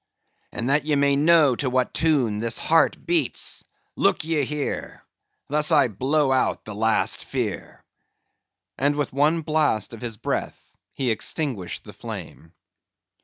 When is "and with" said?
8.79-9.13